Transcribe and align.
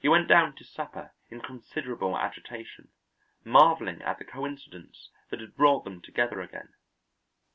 He 0.00 0.08
went 0.10 0.28
down 0.28 0.54
to 0.56 0.64
supper 0.66 1.14
in 1.30 1.40
considerable 1.40 2.18
agitation, 2.18 2.88
marvelling 3.42 4.02
at 4.02 4.18
the 4.18 4.24
coincidence 4.26 5.08
that 5.30 5.40
had 5.40 5.56
brought 5.56 5.84
them 5.84 6.02
together 6.02 6.42
again. 6.42 6.74